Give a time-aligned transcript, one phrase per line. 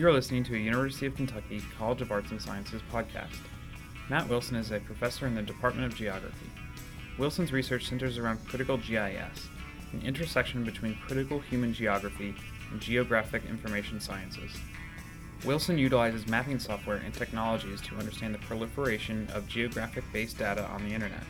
[0.00, 3.36] You are listening to a University of Kentucky College of Arts and Sciences podcast.
[4.08, 6.46] Matt Wilson is a professor in the Department of Geography.
[7.18, 9.50] Wilson's research centers around critical GIS,
[9.92, 12.34] an intersection between critical human geography
[12.70, 14.50] and geographic information sciences.
[15.44, 20.82] Wilson utilizes mapping software and technologies to understand the proliferation of geographic based data on
[20.88, 21.24] the internet.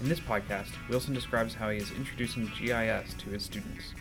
[0.00, 3.92] In this podcast, Wilson describes how he is introducing GIS to his students.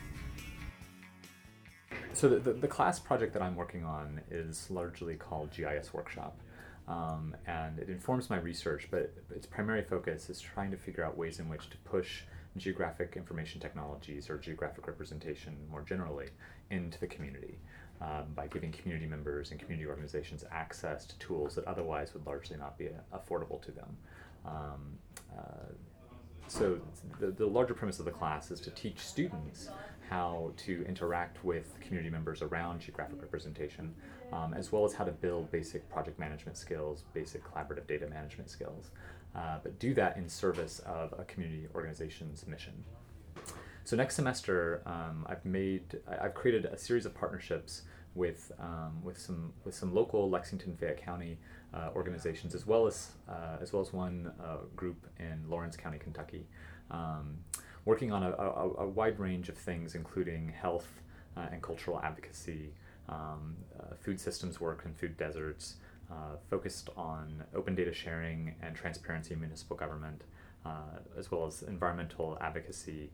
[2.15, 6.39] So the, the, the, class project that I'm working on is largely called GIS Workshop.
[6.87, 11.17] Um, and it informs my research, but its primary focus is trying to figure out
[11.17, 12.21] ways in which to push
[12.55, 16.29] geographic information technologies or geographic representation more generally
[16.69, 17.57] into the community
[17.99, 22.55] um, by giving community members and community organizations access to tools that otherwise would largely
[22.55, 23.97] not be affordable to them.
[24.45, 24.97] Um,
[25.37, 25.73] uh,
[26.47, 26.79] so
[27.19, 29.69] the, the larger premise of the class is to teach students
[30.09, 33.93] how to interact with community members around geographic representation,
[34.31, 38.49] um, as well as how to build basic project management skills, basic collaborative data management
[38.49, 38.91] skills,
[39.35, 42.73] uh, but do that in service of a community organization's mission.
[43.83, 47.83] So next semester, um, I've made, I've created a series of partnerships
[48.15, 51.37] with um, with some with some local Lexington Fayette County
[51.73, 55.99] uh, organizations, as well as uh, as well as one uh, group in Lawrence County,
[55.99, 56.47] Kentucky,
[56.89, 57.37] um,
[57.83, 60.87] working on a, a, a, wide range of things, including health
[61.35, 62.71] uh, and cultural advocacy,
[63.09, 65.75] um, uh, food systems work and food deserts,
[66.09, 70.23] uh, focused on open data sharing and transparency in municipal government,
[71.17, 73.11] as well as environmental advocacy.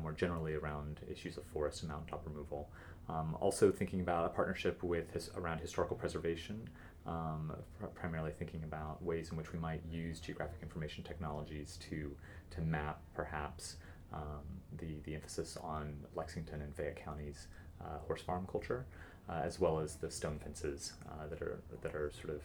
[0.00, 2.70] More generally around issues of forest and mountaintop removal,
[3.08, 6.68] um, also thinking about a partnership with his, around historical preservation,
[7.06, 12.14] um, pr- primarily thinking about ways in which we might use geographic information technologies to
[12.50, 13.76] to map perhaps
[14.12, 14.44] um,
[14.78, 17.48] the the emphasis on Lexington and Fayette counties
[17.80, 18.86] uh, horse farm culture,
[19.28, 22.42] uh, as well as the stone fences uh, that are that are sort of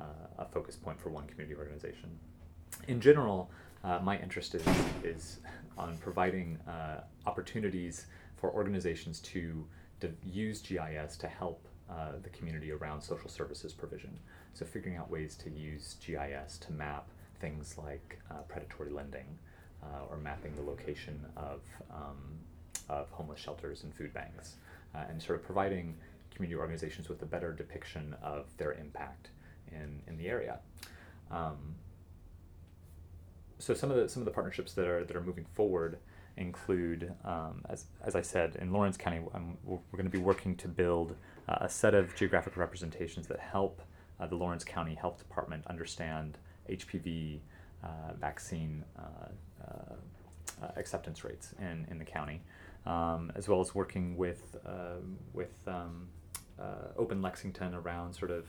[0.00, 2.18] uh, a focus point for one community organization.
[2.88, 3.50] In general,
[3.84, 4.66] uh, my interest is
[5.02, 5.38] is
[5.78, 9.64] on providing uh, opportunities for organizations to
[10.00, 14.18] to use GIS to help uh, the community around social services provision.
[14.54, 17.08] So, figuring out ways to use GIS to map
[17.40, 19.26] things like uh, predatory lending
[19.82, 21.60] uh, or mapping the location of,
[21.90, 22.38] um,
[22.88, 24.56] of homeless shelters and food banks,
[24.94, 25.96] uh, and sort of providing
[26.34, 29.30] community organizations with a better depiction of their impact
[29.72, 30.58] in, in the area.
[31.30, 31.74] Um,
[33.60, 35.98] so some of the some of the partnerships that are that are moving forward
[36.36, 40.56] include, um, as, as I said, in Lawrence County, um, we're, going to be working
[40.56, 41.14] to build
[41.48, 43.82] uh, a set of geographic representations that help
[44.18, 46.38] uh, the Lawrence County Health Department understand
[46.70, 47.40] HPV
[47.82, 47.88] uh,
[48.18, 52.40] vaccine uh, uh, acceptance rates in, in the county,
[52.86, 54.56] um, as well as working with,
[55.32, 56.08] with um,
[56.96, 58.46] Open Lexington around sort of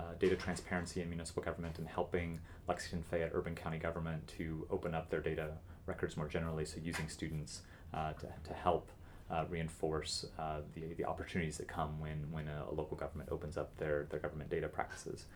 [0.00, 4.94] uh, data transparency in municipal government and helping Lexington Fayette urban county government to open
[4.94, 5.48] up their data
[5.86, 6.64] records more generally.
[6.64, 7.62] So using students
[7.92, 8.90] uh, to, to help
[9.30, 13.56] uh, reinforce uh, the, the opportunities that come when, when a, a, local government opens
[13.56, 15.26] up their, their government data practices.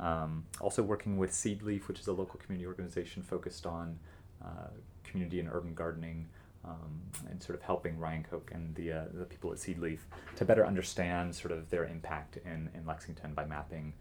[0.00, 3.98] Um, also working with Seedleaf, which is a local community organization focused on
[4.44, 4.70] uh,
[5.04, 6.26] community and urban gardening.
[6.66, 9.98] Um, and sort of helping Ryan Koch and the, uh, the people at Seedleaf
[10.36, 13.92] to better understand sort of their impact in, in Lexington by mapping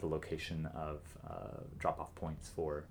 [0.00, 1.00] the location of
[1.78, 2.84] drop-off points for,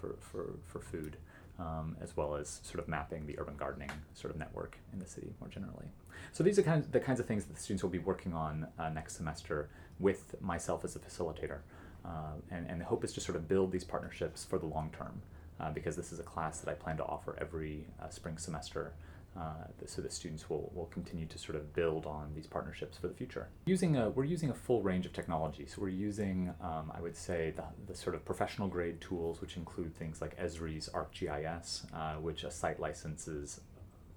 [0.00, 1.16] for, for, for food
[1.58, 5.06] um, as well as sort of mapping the urban gardening sort of network in the
[5.06, 5.86] city more generally.
[6.32, 8.32] So these are kind of the kinds of things that the students will be working
[8.32, 9.68] on uh, next semester
[9.98, 11.58] with myself as a facilitator.
[12.04, 14.90] Uh, and, and the hope is to sort of build these partnerships for the long
[14.96, 15.22] term
[15.60, 18.92] uh, because this is a class that I plan to offer every uh, spring semester
[19.36, 23.08] uh, so that students will, will continue to sort of build on these partnerships for
[23.08, 23.48] the future.
[23.64, 25.66] Using a, we're using a full range of technology.
[25.66, 29.56] So we're using, um, I would say, the, the sort of professional grade tools, which
[29.56, 33.60] include things like Esri's ArcGIS, uh, which a site licenses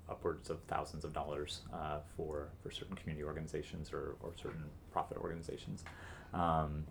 [0.09, 5.17] upwards of thousands of dollars uh, for, for certain community organizations or, or certain profit
[5.17, 5.83] organizations.
[6.33, 6.85] Um,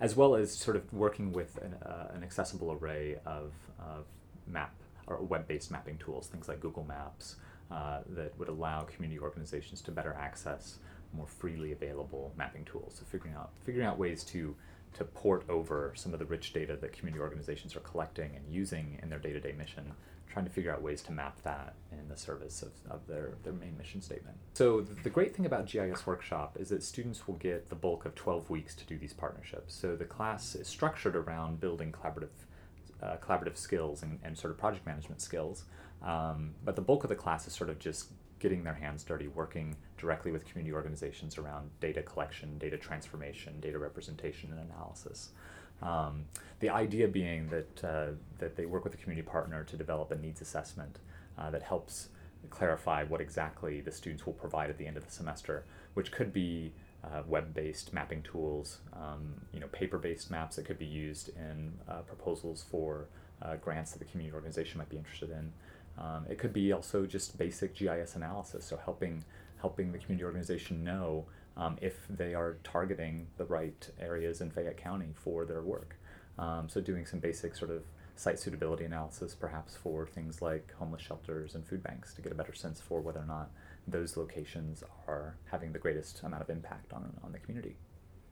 [0.00, 4.04] as well as sort of working with an, uh, an accessible array of, of
[4.46, 4.74] map
[5.06, 7.36] or web-based mapping tools, things like Google Maps,
[7.70, 10.78] uh, that would allow community organizations to better access
[11.12, 12.96] more freely available mapping tools.
[12.98, 14.54] So figuring out figuring out ways to
[14.94, 18.98] to port over some of the rich data that community organizations are collecting and using
[19.02, 19.92] in their day-to-day mission,
[20.28, 23.52] trying to figure out ways to map that in the service of, of their, their
[23.52, 24.36] main mission statement.
[24.54, 28.16] So the great thing about GIS Workshop is that students will get the bulk of
[28.16, 29.74] 12 weeks to do these partnerships.
[29.74, 32.30] So the class is structured around building collaborative
[33.02, 35.64] uh, collaborative skills and, and sort of project management skills.
[36.02, 38.08] Um, but the bulk of the class is sort of just
[38.38, 43.78] getting their hands dirty, working directly with community organizations around data collection, data transformation, data
[43.78, 45.30] representation, and analysis.
[45.82, 46.24] Um,
[46.60, 48.06] the idea being that, uh,
[48.38, 50.98] that they work with a community partner to develop a needs assessment
[51.38, 52.08] uh, that helps
[52.48, 55.64] clarify what exactly the students will provide at the end of the semester,
[55.94, 56.72] which could be
[57.04, 62.00] uh, web-based mapping tools, um, you know, paper-based maps that could be used in uh,
[62.00, 63.08] proposals for
[63.42, 65.52] uh, grants that the community organization might be interested in.
[65.98, 69.24] Um, it could be also just basic GIS analysis, so helping
[69.60, 71.26] helping the community organization know
[71.56, 75.96] um, if they are targeting the right areas in Fayette County for their work.
[76.38, 77.82] Um, so doing some basic sort of
[78.16, 82.34] site suitability analysis, perhaps for things like homeless shelters and food banks, to get a
[82.34, 83.50] better sense for whether or not
[83.86, 87.76] those locations are having the greatest amount of impact on, on the community.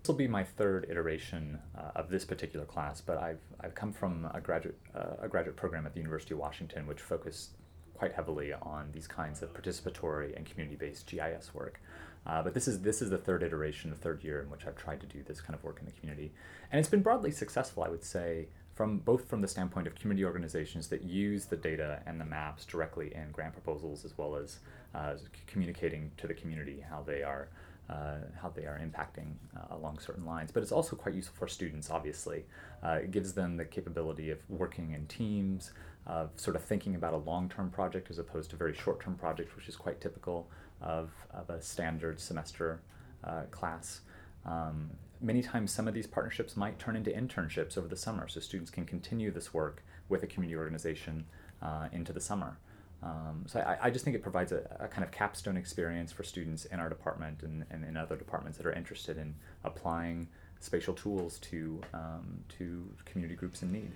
[0.02, 3.92] This will be my third iteration uh, of this particular class, but I've, I've come
[3.92, 7.50] from a graduate, uh, a graduate program at the University of Washington, which focused
[7.94, 11.80] quite heavily on these kinds of participatory and community-based GIS work.
[12.26, 14.76] Uh, but this is this is the third iteration, the third year in which I've
[14.76, 16.32] tried to do this kind of work in the community,
[16.70, 20.24] and it's been broadly successful, I would say, from both from the standpoint of community
[20.24, 24.60] organizations that use the data and the maps directly in grant proposals, as well as
[24.94, 25.14] uh,
[25.48, 27.48] communicating to the community how they are
[27.90, 30.52] uh, how they are impacting uh, along certain lines.
[30.52, 32.44] But it's also quite useful for students, obviously.
[32.80, 35.72] Uh, it gives them the capability of working in teams,
[36.06, 39.16] of sort of thinking about a long term project as opposed to very short term
[39.16, 40.48] project, which is quite typical
[40.80, 42.80] of, of a standard semester
[43.24, 44.02] uh, class.
[44.44, 44.90] Um,
[45.20, 48.70] many times, some of these partnerships might turn into internships over the summer, so students
[48.70, 51.26] can continue this work with a community organization
[51.62, 52.58] uh, into the summer.
[53.02, 56.24] Um, so I, I, just think it provides a, a, kind of capstone experience for
[56.24, 60.26] students in our department and, and in other departments that are interested in applying
[60.58, 63.92] spatial tools to, um, to community groups in need.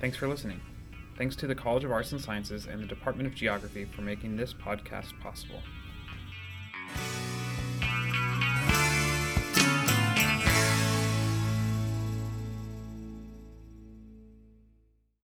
[0.00, 0.60] Thanks for listening.
[1.18, 4.36] Thanks to the College of Arts and Sciences and the Department of Geography for making
[4.36, 5.60] this podcast possible.